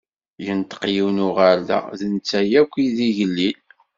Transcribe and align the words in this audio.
Yenṭeq 0.45 0.81
yiwen 0.93 1.17
n 1.21 1.25
uɣerda, 1.27 1.79
d 1.99 2.01
netta 2.13 2.39
akk 2.59 2.73
i 2.85 2.87
d 2.95 2.97
igellil. 3.07 3.59